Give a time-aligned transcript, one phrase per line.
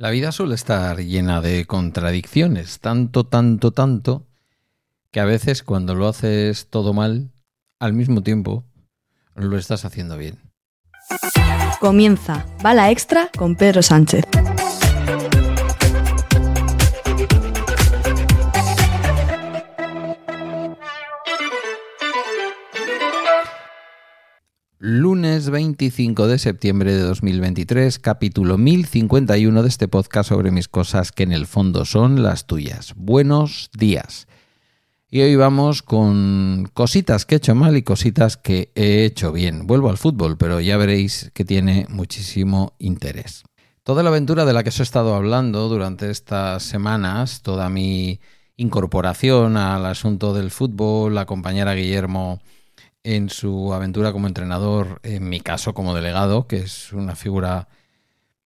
[0.00, 4.26] La vida suele estar llena de contradicciones, tanto, tanto, tanto,
[5.10, 7.32] que a veces cuando lo haces todo mal,
[7.78, 8.64] al mismo tiempo
[9.34, 10.38] lo estás haciendo bien.
[11.80, 14.24] Comienza Bala Extra con Pedro Sánchez.
[24.82, 31.22] Lunes 25 de septiembre de 2023, capítulo 1051 de este podcast sobre mis cosas que
[31.22, 32.94] en el fondo son las tuyas.
[32.96, 34.26] Buenos días.
[35.10, 39.66] Y hoy vamos con cositas que he hecho mal y cositas que he hecho bien.
[39.66, 43.42] Vuelvo al fútbol, pero ya veréis que tiene muchísimo interés.
[43.82, 48.18] Toda la aventura de la que os he estado hablando durante estas semanas, toda mi
[48.56, 52.40] incorporación al asunto del fútbol, acompañar a Guillermo
[53.02, 57.68] en su aventura como entrenador, en mi caso como delegado, que es una figura,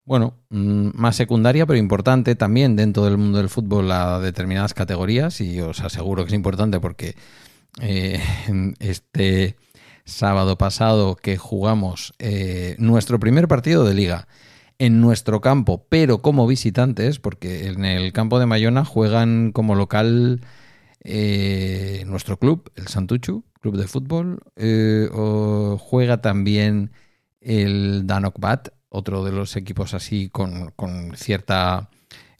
[0.05, 5.41] bueno, mm, más secundaria, pero importante también dentro del mundo del fútbol a determinadas categorías,
[5.41, 7.15] y os aseguro que es importante porque
[7.81, 8.21] eh,
[8.79, 9.57] este
[10.05, 14.27] sábado pasado que jugamos eh, nuestro primer partido de liga
[14.77, 20.41] en nuestro campo, pero como visitantes, porque en el campo de Mayona juegan como local
[21.07, 24.39] eh, nuestro club, el Santuchu, club de fútbol.
[24.55, 25.07] Eh,
[25.79, 26.91] juega también
[27.41, 30.73] el Danokbat, otro de los equipos así con,
[31.15, 31.89] cierta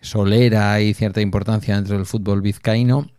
[0.01, 3.11] solera y cierta importancia dentro del fútbol vizcaíno.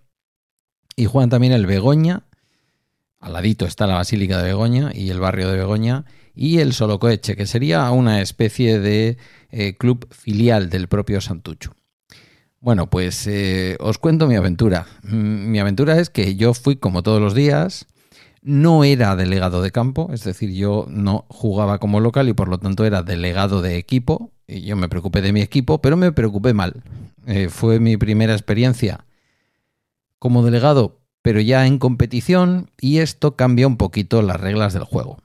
[0.97, 2.25] Y juegan también el Begoña.
[3.21, 6.07] Al ladito está la Basílica de Begoña y el barrio de Begoña.
[6.35, 9.17] Y el Solocoeche, que sería una especie de
[9.51, 11.73] eh, club filial del propio Santuchu.
[12.67, 14.89] Bueno, pues eh, os cuento mi aventura.
[15.05, 17.87] Mm, mi aventura es que yo fui como todos los días,
[18.43, 22.59] no era delegado de campo, es decir, yo no jugaba como local y por lo
[22.59, 24.33] tanto era delegado de equipo.
[24.49, 26.83] Y yo me preocupé de mi equipo, pero me preocupé mal.
[27.29, 29.05] Eh, fue mi primera experiencia
[30.19, 35.19] como delegado, pero ya en competición y esto cambia un poquito las reglas del juego.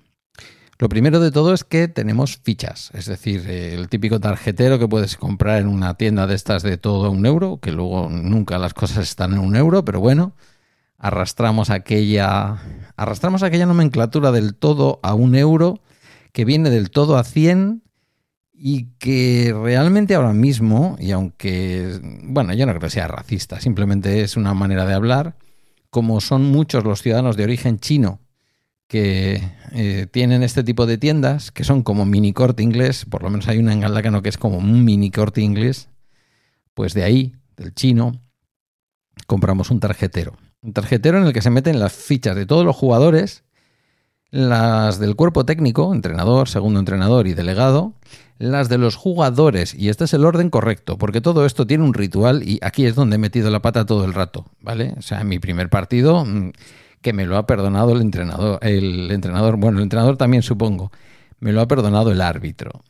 [0.81, 5.15] Lo primero de todo es que tenemos fichas, es decir, el típico tarjetero que puedes
[5.15, 8.73] comprar en una tienda de estas de todo a un euro, que luego nunca las
[8.73, 10.33] cosas están en un euro, pero bueno,
[10.97, 12.57] arrastramos aquella,
[12.97, 15.81] arrastramos aquella nomenclatura del todo a un euro,
[16.31, 17.83] que viene del todo a 100
[18.51, 24.23] y que realmente ahora mismo, y aunque, bueno, yo no creo que sea racista, simplemente
[24.23, 25.35] es una manera de hablar,
[25.91, 28.19] como son muchos los ciudadanos de origen chino
[28.91, 29.41] que
[29.71, 33.47] eh, tienen este tipo de tiendas, que son como mini corte inglés, por lo menos
[33.47, 35.87] hay una en Galdácano que es como un mini corte inglés,
[36.73, 38.19] pues de ahí, del chino,
[39.27, 40.35] compramos un tarjetero.
[40.61, 43.45] Un tarjetero en el que se meten las fichas de todos los jugadores,
[44.29, 47.93] las del cuerpo técnico, entrenador, segundo entrenador y delegado,
[48.39, 51.93] las de los jugadores, y este es el orden correcto, porque todo esto tiene un
[51.93, 54.95] ritual y aquí es donde he metido la pata todo el rato, ¿vale?
[54.97, 56.51] O sea, en mi primer partido mm,
[57.01, 60.91] que me lo ha perdonado el entrenador, el entrenador, bueno, el entrenador también supongo,
[61.39, 62.83] me lo ha perdonado el árbitro.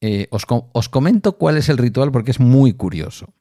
[0.00, 3.32] Eh, os, comento cuál es el ritual porque es muy curioso.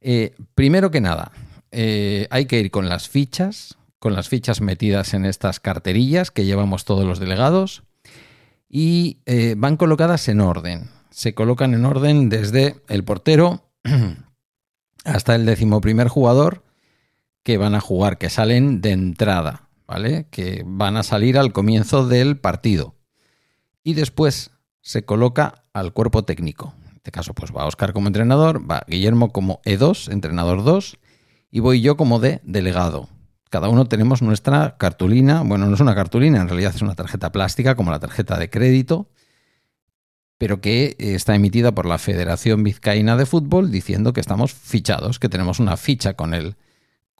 [0.00, 1.32] Eh, primero que nada,
[1.72, 6.44] eh, hay que ir con las fichas, con las fichas metidas en estas carterillas que
[6.44, 7.82] llevamos todos los delegados
[8.68, 9.18] y
[9.56, 10.90] van colocadas en orden.
[11.10, 13.64] Se colocan en orden desde el portero
[15.04, 16.62] hasta el decimoprimer jugador
[17.42, 20.26] que van a jugar, que salen de entrada, ¿vale?
[20.30, 22.94] Que van a salir al comienzo del partido.
[23.82, 26.74] Y después se coloca al cuerpo técnico.
[26.84, 30.98] En este caso, pues va Oscar como entrenador, va Guillermo como E2, entrenador 2,
[31.50, 33.08] y voy yo como de delegado.
[33.48, 37.32] Cada uno tenemos nuestra cartulina, bueno, no es una cartulina, en realidad es una tarjeta
[37.32, 39.08] plástica como la tarjeta de crédito,
[40.38, 45.28] pero que está emitida por la Federación Vizcaína de Fútbol diciendo que estamos fichados, que
[45.28, 46.56] tenemos una ficha con el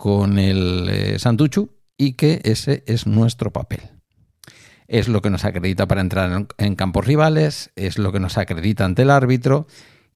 [0.01, 1.69] con el eh, Santuchu
[1.99, 3.83] y que ese es nuestro papel.
[4.89, 8.87] Es lo que nos acredita para entrar en, campos rivales, es lo que nos acredita
[8.87, 9.67] ante el árbitro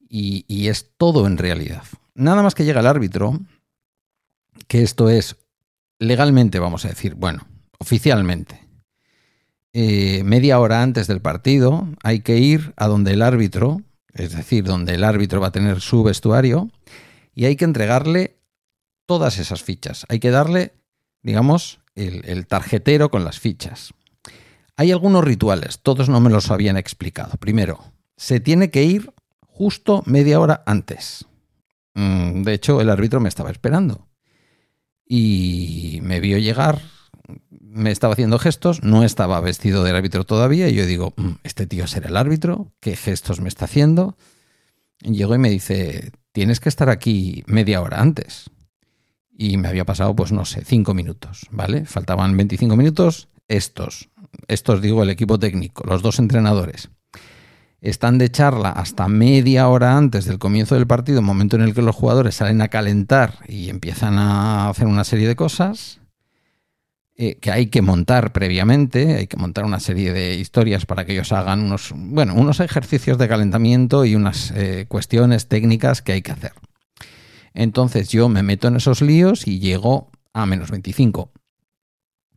[0.08, 1.82] y, y es todo en realidad.
[2.14, 3.38] Nada más que llega el árbitro,
[4.68, 5.36] que esto es
[5.98, 7.46] legalmente, vamos a decir, bueno,
[7.78, 8.66] oficialmente,
[9.74, 13.82] eh, media hora antes del partido hay que ir a donde el árbitro,
[14.14, 16.70] es decir, donde el árbitro va a tener su vestuario,
[17.34, 18.33] y hay que entregarle
[19.06, 20.06] todas esas fichas.
[20.08, 20.74] Hay que darle,
[21.22, 23.92] digamos, el, tarjetero con las fichas.
[24.76, 27.36] Hay algunos rituales, todos no me los habían explicado.
[27.38, 29.12] Primero, se tiene que ir
[29.46, 31.26] justo media hora antes.
[31.94, 34.08] Mm, de hecho, el árbitro me estaba esperando.
[35.06, 36.80] Y me vio llegar,
[37.60, 41.66] me estaba haciendo gestos, no estaba vestido de árbitro todavía, y yo digo, mm, este
[41.66, 44.16] tío será el árbitro, ¿qué gestos me está haciendo?
[45.12, 48.50] llegó y me dice, tienes que estar aquí media hora antes.
[49.36, 51.84] Y me había pasado, pues no sé, cinco minutos, ¿vale?
[51.84, 53.28] Faltaban 25 minutos.
[53.48, 54.08] Estos,
[54.48, 56.90] estos digo el equipo técnico, los dos entrenadores,
[57.84, 61.82] están de charla hasta media hora antes del comienzo del partido, momento en el que
[61.82, 66.00] los jugadores salen a calentar y empiezan a hacer una serie de cosas.
[67.16, 71.12] Eh, que hay que montar previamente, hay que montar una serie de historias para que
[71.12, 76.22] ellos hagan unos, bueno, unos ejercicios de calentamiento y unas eh, cuestiones técnicas que hay
[76.22, 76.52] que hacer.
[77.54, 81.30] Entonces yo me meto en esos líos y llego a menos 25.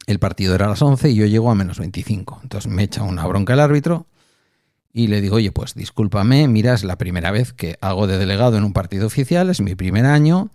[0.06, 2.40] El partido era a las 11 y yo llego a menos 25.
[2.44, 4.08] Entonces me echa una bronca el árbitro
[4.94, 8.58] y le digo, oye, pues discúlpame, mira, es la primera vez que hago de delegado
[8.58, 10.50] en un partido oficial, es mi primer año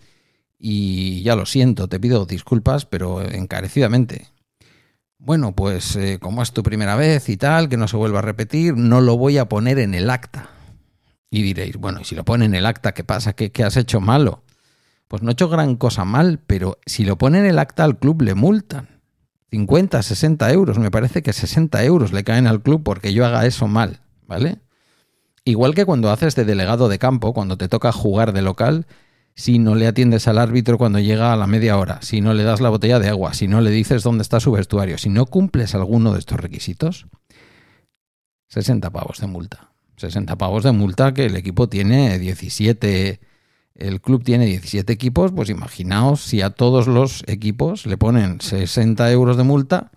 [0.58, 4.28] y ya lo siento, te pido disculpas, pero encarecidamente.
[5.18, 8.22] Bueno, pues eh, como es tu primera vez y tal, que no se vuelva a
[8.22, 10.50] repetir, no lo voy a poner en el acta.
[11.30, 13.32] Y diréis, bueno, y si lo pone en el acta, ¿qué pasa?
[13.32, 14.42] ¿Qué, has hecho malo?
[15.12, 17.98] Pues no he hecho gran cosa mal, pero si lo pone en el acta al
[17.98, 19.02] club le multan.
[19.50, 23.44] 50, 60 euros, me parece que 60 euros le caen al club porque yo haga
[23.44, 24.60] eso mal, ¿vale?
[25.44, 28.86] Igual que cuando haces de delegado de campo, cuando te toca jugar de local,
[29.34, 32.42] si no le atiendes al árbitro cuando llega a la media hora, si no le
[32.42, 35.26] das la botella de agua, si no le dices dónde está su vestuario, si no
[35.26, 37.06] cumples alguno de estos requisitos,
[38.48, 39.74] 60 pavos de multa.
[39.98, 43.20] 60 pavos de multa que el equipo tiene 17,
[43.74, 49.10] el club tiene 17 equipos, pues imaginaos si a todos los equipos le ponen 60
[49.10, 49.90] euros de multa,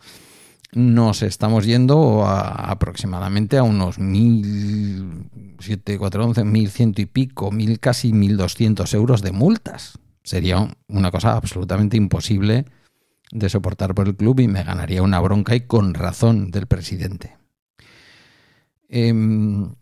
[0.76, 8.94] nos estamos yendo a, aproximadamente a unos 1.7, mil ciento y pico, mil, casi 1.200
[8.94, 9.98] euros de multas.
[10.24, 12.66] Sería una cosa absolutamente imposible
[13.32, 17.38] de soportar por el club y me ganaría una bronca y con razón del presidente.
[18.90, 19.74] Em,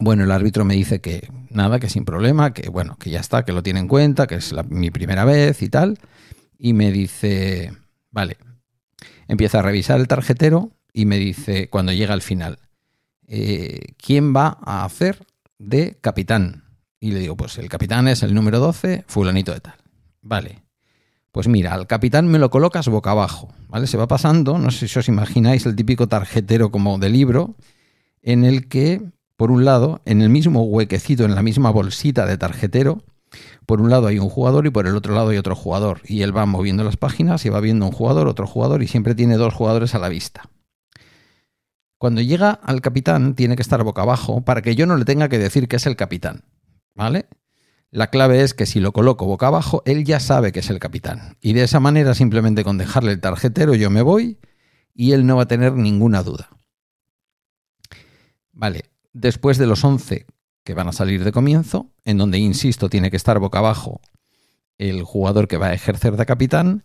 [0.00, 3.44] bueno, el árbitro me dice que nada, que sin problema, que bueno, que ya está,
[3.44, 5.98] que lo tiene en cuenta, que es mi primera vez y tal.
[6.58, 7.72] Y me dice,
[8.10, 8.36] vale,
[9.26, 12.58] empieza a revisar el tarjetero y me dice, cuando llega al final,
[13.26, 15.24] eh, ¿quién va a hacer
[15.58, 16.64] de capitán?
[17.00, 19.76] Y le digo, pues el capitán es el número 12, fulanito de tal.
[20.22, 20.62] Vale.
[21.30, 23.86] Pues mira, al capitán me lo colocas boca abajo, ¿vale?
[23.86, 27.54] Se va pasando, no sé si os imagináis el típico tarjetero como de libro,
[28.22, 29.02] en el que,
[29.38, 33.04] por un lado, en el mismo huequecito, en la misma bolsita de tarjetero,
[33.66, 36.00] por un lado hay un jugador y por el otro lado hay otro jugador.
[36.06, 39.14] Y él va moviendo las páginas y va viendo un jugador, otro jugador y siempre
[39.14, 40.50] tiene dos jugadores a la vista.
[41.98, 45.28] Cuando llega al capitán tiene que estar boca abajo para que yo no le tenga
[45.28, 46.42] que decir que es el capitán.
[46.96, 47.28] ¿Vale?
[47.92, 50.80] La clave es que si lo coloco boca abajo, él ya sabe que es el
[50.80, 51.36] capitán.
[51.40, 54.40] Y de esa manera, simplemente con dejarle el tarjetero, yo me voy
[54.94, 56.50] y él no va a tener ninguna duda.
[58.52, 60.26] Vale, después de los 11
[60.64, 64.00] que van a salir de comienzo, en donde, insisto, tiene que estar boca abajo
[64.78, 66.84] el jugador que va a ejercer de capitán,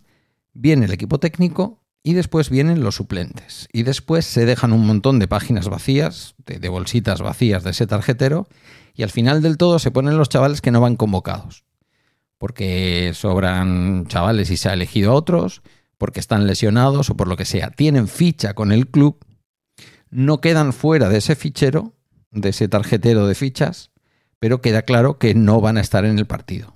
[0.54, 3.68] viene el equipo técnico y después vienen los suplentes.
[3.72, 8.48] Y después se dejan un montón de páginas vacías, de, bolsitas vacías de ese tarjetero,
[8.96, 11.64] y al final del todo se ponen los chavales que no van convocados.
[12.38, 15.62] Porque sobran chavales y se ha elegido a otros,
[15.98, 17.70] porque están lesionados o por lo que sea.
[17.70, 19.24] Tienen ficha con el club,
[20.10, 21.93] no quedan fuera de ese fichero
[22.34, 23.92] de ese tarjetero de fichas,
[24.40, 26.76] pero queda claro que no van a estar en el partido.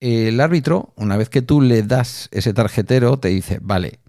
[0.00, 4.00] El árbitro, una vez que tú le das ese tarjetero, te dice, vale,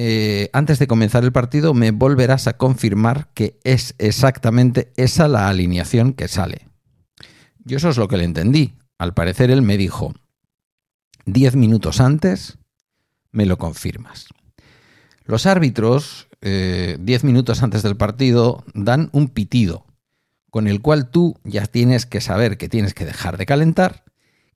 [0.00, 5.48] eh, antes de comenzar el partido me volverás a confirmar que es exactamente esa la
[5.48, 6.68] alineación que sale.
[7.64, 8.78] Yo eso es lo que le entendí.
[8.96, 10.14] Al parecer él me dijo,
[11.26, 12.58] diez minutos antes
[13.32, 14.28] me lo confirmas.
[15.24, 19.86] Los árbitros eh, diez minutos antes del partido, dan un pitido,
[20.50, 24.04] con el cual tú ya tienes que saber que tienes que dejar de calentar,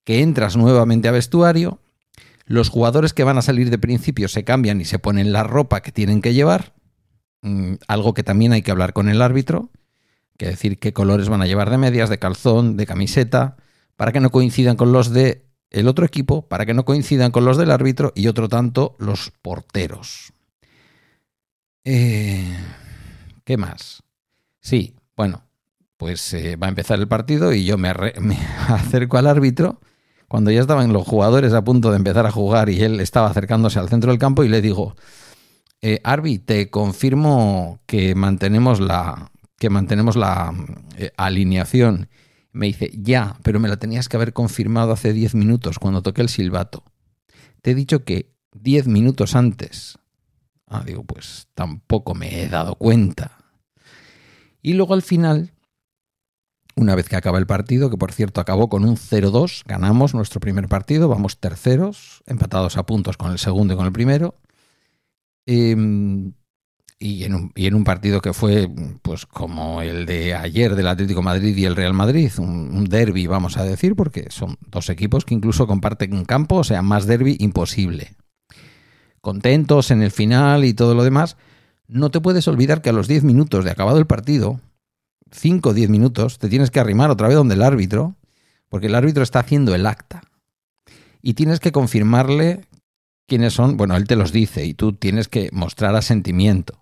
[0.04, 1.80] que entras nuevamente a vestuario,
[2.44, 5.80] los jugadores que van a salir de principio se cambian y se ponen la ropa
[5.80, 6.74] que tienen que llevar,
[7.42, 9.70] mm, algo que también hay que hablar con el árbitro,
[10.36, 13.56] que decir qué colores van a llevar de medias, de calzón, de camiseta,
[13.96, 17.44] para que no coincidan con los de el otro equipo, para que no coincidan con
[17.44, 20.32] los del árbitro y otro tanto los porteros.
[21.84, 22.56] Eh,
[23.44, 24.02] ¿Qué más?
[24.60, 25.42] Sí, bueno,
[25.96, 27.88] pues eh, va a empezar el partido y yo me,
[28.68, 29.80] acerco al árbitro
[30.28, 33.78] cuando ya estaban los jugadores a punto de empezar a jugar y él estaba acercándose
[33.78, 34.96] al centro del campo y le digo,
[35.82, 40.54] eh, Arbi, te confirmo que mantenemos la, que mantenemos la
[40.96, 42.08] eh, alineación.
[42.52, 46.22] Me dice, ya, pero me la tenías que haber confirmado hace 10 minutos cuando toqué
[46.22, 46.84] el silbato.
[47.60, 49.98] Te he dicho que 10 minutos antes
[50.72, 53.38] Ah, digo, pues tampoco me he dado cuenta.
[54.62, 55.52] Y luego al final
[56.74, 60.40] una vez que acaba el partido, que por cierto acabó con un 0-2, ganamos nuestro
[60.40, 64.36] primer partido, vamos terceros, empatados a puntos con el segundo y con el primero.
[65.46, 66.32] Em,
[66.98, 68.70] y, en un, y, en un, partido que fue
[69.02, 73.26] pues como el de ayer del Atlético Madrid y el Real Madrid, un, un derby
[73.26, 77.06] vamos a decir, porque son dos equipos que incluso comparten un campo, o sea, más
[77.06, 78.16] derby imposible.
[79.22, 81.36] Contentos en el final y todo lo demás,
[81.86, 84.60] no te puedes olvidar que a los 10 minutos de acabado el partido,
[85.30, 88.16] 5 o 10 minutos, te tienes que arrimar otra vez donde el árbitro,
[88.68, 90.22] porque el árbitro está haciendo el acta.
[91.22, 92.66] Y tienes que confirmarle
[93.28, 96.76] quiénes son, bueno, él te los dice y tú tienes que mostrar asentimiento.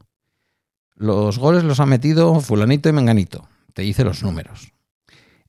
[0.95, 4.73] Los goles los ha metido fulanito y menganito, te dice los números.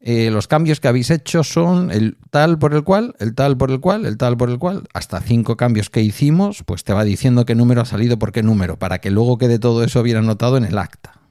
[0.03, 3.69] Eh, los cambios que habéis hecho son el tal por el cual, el tal por
[3.69, 7.03] el cual, el tal por el cual, hasta cinco cambios que hicimos, pues te va
[7.03, 10.17] diciendo qué número ha salido por qué número, para que luego quede todo eso bien
[10.17, 11.21] anotado en el acta.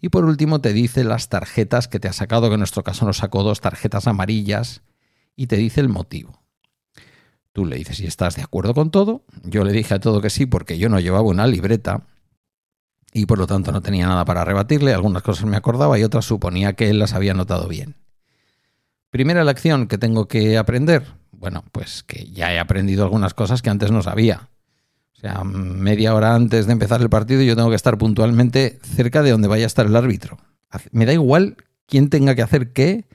[0.00, 3.06] Y por último te dice las tarjetas que te ha sacado, que en nuestro caso
[3.06, 4.82] nos sacó dos tarjetas amarillas,
[5.34, 6.44] y te dice el motivo.
[7.52, 9.24] Tú le dices si estás de acuerdo con todo.
[9.42, 12.02] Yo le dije a todo que sí porque yo no llevaba una libreta
[13.16, 14.92] y por lo tanto no tenía nada para rebatirle.
[14.92, 17.94] Algunas cosas me acordaba y otras suponía que él las había notado bien.
[19.08, 21.06] Primera lección que tengo que aprender.
[21.30, 24.50] Bueno, pues que ya he aprendido algunas cosas que antes no sabía.
[25.16, 29.22] O sea, media hora antes de empezar el partido yo tengo que estar puntualmente cerca
[29.22, 30.38] de donde vaya a estar el árbitro.
[30.90, 31.56] Me da igual
[31.86, 33.06] quién tenga que hacer qué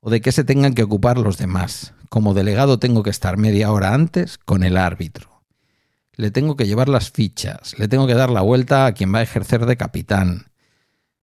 [0.00, 1.94] o de qué se tengan que ocupar los demás.
[2.08, 5.33] Como delegado tengo que estar media hora antes con el árbitro
[6.16, 9.18] le tengo que llevar las fichas, le tengo que dar la vuelta a quien va
[9.18, 10.46] a ejercer de capitán.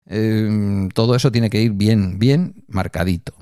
[0.05, 3.34] Em, todo eso tiene que ir bien, bien marcadito.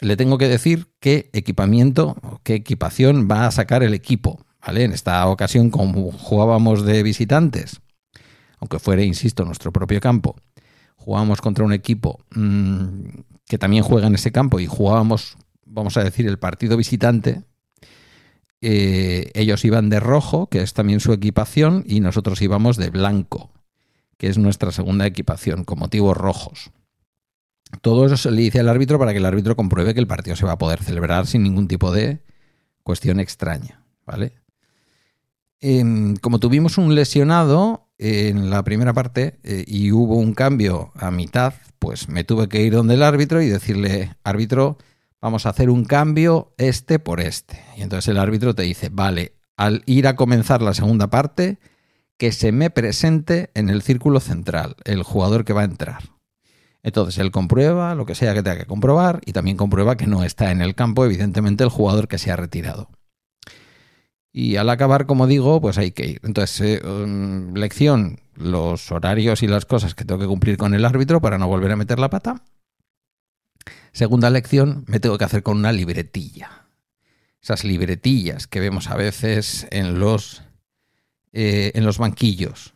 [0.00, 4.44] Le tengo que decir qué equipamiento o qué equipación va a sacar el equipo.
[4.66, 4.84] ¿vale?
[4.84, 7.80] En esta ocasión, como jugábamos de visitantes,
[8.58, 10.36] aunque fuera, insisto, nuestro propio campo,
[10.96, 13.04] jugábamos contra un equipo mmm,
[13.46, 17.42] que también juega en ese campo y jugábamos, vamos a decir, el partido visitante,
[18.60, 23.50] eh, ellos iban de rojo, que es también su equipación, y nosotros íbamos de blanco,
[24.16, 26.70] que es nuestra segunda equipación, con motivos rojos.
[27.80, 30.36] Todo eso se le dice al árbitro para que el árbitro compruebe que el partido
[30.36, 32.20] se va a poder celebrar sin ningún tipo de
[32.82, 34.32] cuestión extraña, ¿vale?
[35.60, 41.10] Em, como tuvimos un lesionado en la primera parte eh, y hubo un cambio a
[41.10, 44.78] mitad, pues me tuve que ir donde el árbitro y decirle, árbitro,
[45.20, 47.62] vamos a hacer un cambio este por este.
[47.76, 51.58] Y entonces el árbitro te dice, vale, al ir a comenzar la segunda parte,
[52.18, 56.02] que se me presente en el círculo central, el jugador que va a entrar.
[56.82, 60.24] Entonces él comprueba lo que sea que tenga que comprobar y también comprueba que no
[60.24, 62.90] está en el campo, evidentemente, el jugador que se ha retirado.
[64.32, 66.20] Y al acabar, como digo, pues hay que ir.
[66.22, 70.84] Entonces, eh, um, lección, los horarios y las cosas que tengo que cumplir con el
[70.84, 72.42] árbitro para no volver a meter la pata.
[73.92, 76.66] Segunda lección, me tengo que hacer con una libretilla.
[77.42, 80.42] Esas libretillas que vemos a veces en los,
[81.32, 82.74] eh, en los banquillos.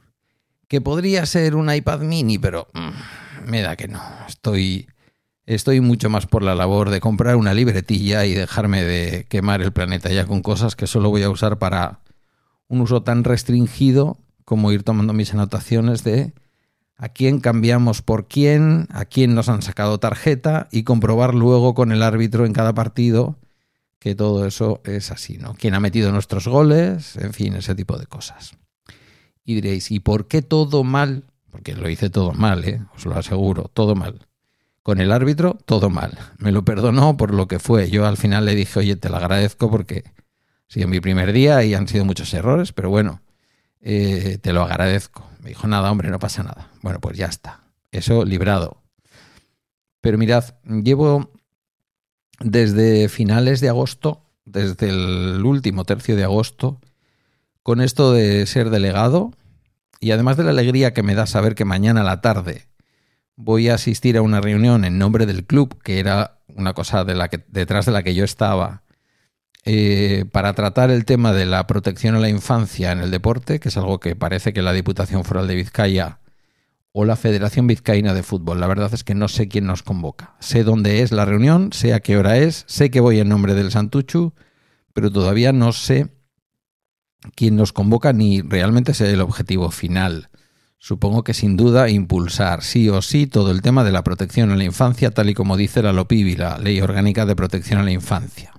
[0.69, 4.03] Que podría ser un iPad mini, pero mm, me da que no.
[4.27, 4.89] Estoy,
[5.47, 9.73] estoy mucho más por la labor de comprar una libretilla y dejarme de quemar el
[9.73, 12.01] planeta ya con cosas que solo voy a usar para
[12.69, 16.33] un uso tan restringido como ir tomando mis anotaciones de
[16.97, 21.93] a quién cambiamos por quién, a quién nos han sacado tarjeta y comprobar luego con
[21.93, 23.39] el árbitro en cada partido
[24.05, 25.55] que todo eso es así, ¿no?
[25.55, 27.17] ¿Quién ha metido nuestros goles?
[27.17, 28.53] En fin, ese tipo de cosas.
[29.47, 31.25] Y diréis, ¿y por qué todo mal?
[31.51, 32.83] Porque lo hice todo mal, ¿eh?
[32.95, 34.27] os lo aseguro, todo mal.
[34.83, 36.19] Con el árbitro, todo mal.
[36.37, 37.89] Me lo perdonó por lo que fue.
[37.89, 40.13] Yo al final le dije, oye, te lo agradezco porque ha
[40.69, 43.23] sido mi primer día y han sido muchos errores, pero bueno,
[43.87, 45.29] eh, te lo agradezco.
[45.41, 46.71] Me dijo, nada, hombre, no pasa nada.
[46.81, 47.61] Bueno, pues ya está.
[47.93, 48.83] Eso librado.
[50.01, 51.31] Pero mirad, llevo
[52.41, 56.81] desde finales de agosto, desde el último tercio de agosto,
[57.63, 59.33] con esto de ser delegado
[60.01, 62.67] y además de la alegría que me da saber que mañana a la tarde
[63.37, 67.15] voy a asistir a una reunión en nombre del club, que era una cosa de
[67.15, 68.83] la que, detrás de la que yo estaba,
[69.67, 73.71] eh, para tratar el tema de la protección a la infancia en el deporte, que
[73.71, 76.21] es algo que parece que la Diputación Foral de Vizcaya
[76.93, 78.61] o la Federación Vizcaína de Fútbol.
[78.61, 80.37] La verdad es que no sé quién nos convoca.
[80.39, 83.55] Sé dónde es la reunión, sé a qué hora es, sé que voy en nombre
[83.55, 84.35] del Santuchu,
[84.93, 86.13] pero todavía no sé
[87.35, 90.29] quién nos convoca ni realmente sé el objetivo final.
[90.79, 94.57] Supongo que sin duda impulsar sí o sí todo el tema de la protección a
[94.57, 97.93] la infancia, tal y como dice la LOPIBI, la Ley Orgánica de Protección a la
[97.93, 98.53] Infancia.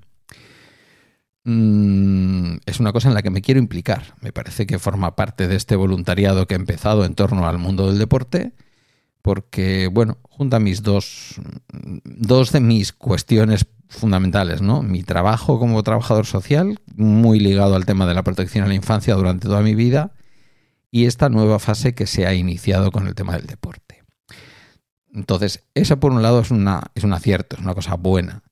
[1.46, 4.16] Mm, es una cosa en la que me quiero implicar.
[4.22, 7.88] Me parece que forma parte de este voluntariado que he empezado en torno al mundo
[7.88, 8.54] del deporte,
[9.22, 11.36] porque, bueno, junta mis dos,
[12.04, 14.82] dos de mis cuestiones fundamentales, ¿no?
[14.82, 19.14] Mi trabajo como trabajador social, muy ligado al tema de la protección a la infancia
[19.16, 20.14] durante toda mi vida,
[20.92, 24.04] y esta nueva fase que se ha iniciado con el tema del deporte.
[25.14, 28.44] Entonces, eso por un lado es, una, es un acierto, es una cosa buena.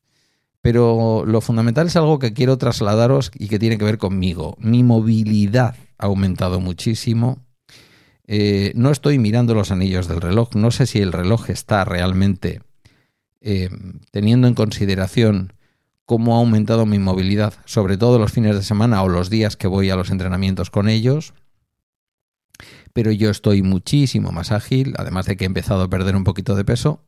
[0.63, 4.58] Pero lo fundamental es algo que quiero trasladaros y que tiene que ver conmigo.
[4.60, 7.43] Mi movilidad ha aumentado muchísimo
[8.25, 12.62] eh, no estoy mirando los anillos del reloj, no sé si el reloj está realmente
[13.41, 13.70] eh,
[14.12, 15.53] teniendo en consideración
[16.05, 19.67] cómo ha aumentado mi movilidad, sobre todo los fines de semana o los días que
[19.67, 21.34] voy a los entrenamientos con ellos.
[22.93, 26.55] Pero yo estoy muchísimo más ágil, además de que he empezado a perder un poquito
[26.55, 27.01] de peso,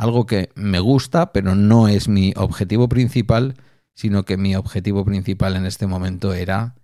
[0.00, 3.56] algo que me gusta, pero no es mi objetivo principal,
[3.94, 6.74] sino que mi objetivo principal en este momento era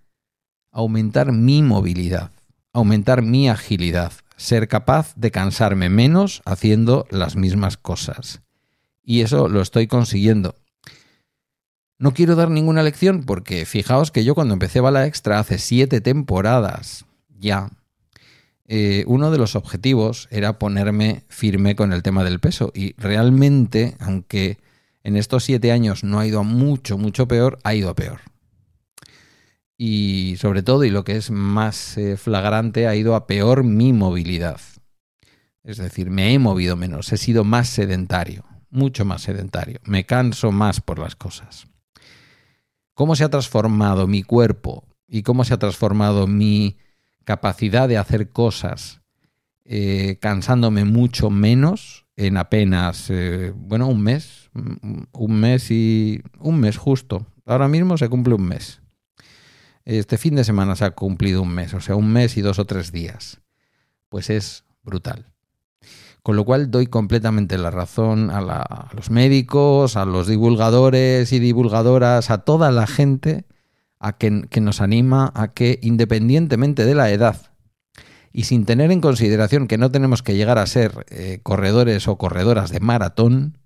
[0.71, 2.31] aumentar mi movilidad
[2.77, 8.41] aumentar mi agilidad, ser capaz de cansarme menos haciendo las mismas cosas.
[9.03, 10.55] Y eso lo estoy consiguiendo.
[11.97, 16.01] No quiero dar ninguna lección porque fijaos que yo cuando empecé Bala Extra hace siete
[16.01, 17.05] temporadas
[17.39, 17.71] ya,
[18.67, 22.71] eh, uno de los objetivos era ponerme firme con el tema del peso.
[22.75, 24.57] Y realmente, aunque
[25.03, 28.19] en estos siete años no ha ido a mucho, mucho peor, ha ido a peor
[29.77, 33.93] y sobre todo, y lo que es más eh, flagrante, ha ido a peor mi
[33.93, 34.59] movilidad.
[35.63, 40.51] Es decir, me he movido menos, he sido más sedentario, mucho más sedentario, me canso
[40.51, 41.67] más por las cosas.
[42.95, 46.77] ¿Cómo se ha transformado mi cuerpo y cómo se ha transformado mi
[47.27, 49.01] capacidad de hacer cosas
[49.65, 56.77] eh, cansándome mucho menos en apenas, eh, bueno, un mes, un mes y un mes
[56.77, 57.27] justo.
[57.45, 58.81] Ahora mismo se cumple un mes.
[59.83, 62.59] Este fin de semana se ha cumplido un mes, o sea, un mes y dos
[62.59, 63.41] o tres días.
[64.07, 65.25] Pues es brutal.
[66.23, 72.31] Con lo cual doy completamente la razón a, los médicos, a los divulgadores y divulgadoras,
[72.31, 73.43] a toda la gente
[73.99, 77.53] a que, nos anima a que independientemente de la edad
[78.31, 82.17] y sin tener en consideración que no tenemos que llegar a ser eh, corredores o
[82.17, 83.57] corredoras de maratón,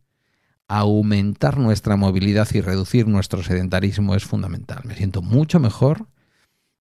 [0.68, 4.82] aumentar nuestra movilidad y reducir nuestro sedentarismo es fundamental.
[4.86, 6.08] Me siento mucho mejor,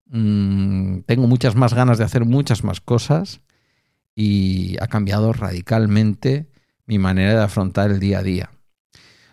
[0.06, 3.40] mm, tengo muchas más ganas de hacer muchas más cosas
[4.14, 6.46] y ha cambiado radicalmente
[6.86, 8.50] mi manera de afrontar el día a día.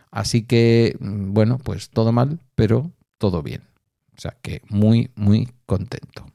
[0.09, 3.61] Así que, mm, bueno, pues todo mal, pero todo bien.
[4.17, 6.25] O sea que muy, muy contento.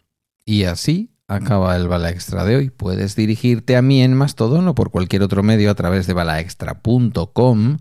[0.45, 2.71] Y así acaba el Bala Extra de hoy.
[2.71, 7.79] Puedes dirigirte a mí en Mastodon o por cualquier otro medio a través de balaextra.com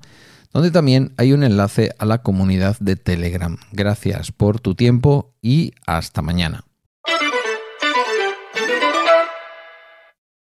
[0.54, 3.58] donde también hay un enlace a la comunidad de Telegram.
[3.72, 6.66] Gracias por tu tiempo y hasta mañana.